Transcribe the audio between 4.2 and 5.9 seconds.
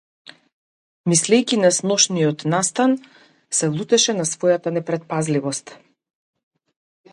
на својата непретпазливост.